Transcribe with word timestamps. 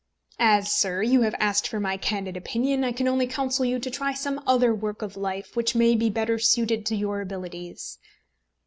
"As, 0.39 0.71
sir, 0.71 1.03
you 1.03 1.21
have 1.21 1.35
asked 1.37 1.67
for 1.67 1.79
my 1.79 1.95
candid 1.95 2.35
opinion, 2.35 2.83
I 2.83 2.91
can 2.91 3.07
only 3.07 3.27
counsel 3.27 3.65
you 3.65 3.77
to 3.77 3.91
try 3.91 4.15
some 4.15 4.41
other 4.47 4.73
work 4.73 5.03
of 5.03 5.15
life 5.15 5.55
which 5.55 5.75
may 5.75 5.93
be 5.93 6.09
better 6.09 6.39
suited 6.39 6.87
to 6.87 6.95
your 6.95 7.21
abilities." 7.21 7.99